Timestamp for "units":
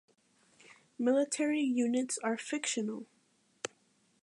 1.61-2.17